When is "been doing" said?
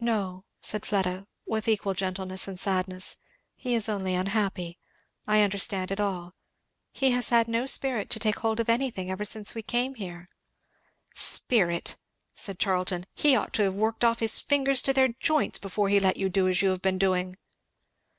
16.82-17.38